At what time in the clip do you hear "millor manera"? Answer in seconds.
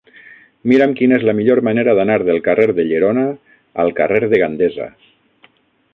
1.39-1.93